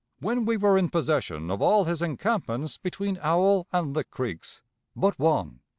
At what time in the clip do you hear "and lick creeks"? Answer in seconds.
3.71-4.63